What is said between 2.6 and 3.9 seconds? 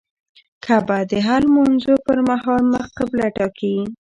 مخ قبله ټاکي.